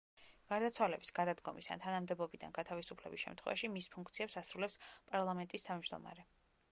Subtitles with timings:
[0.51, 4.79] გარდაცვალების, გადადგომის ან თანამდებობიდან გათავისუფლების შემთხვევაში მის ფუნქციებს ასრულებს
[5.13, 6.27] პარლამენტის თავმჯდომარე.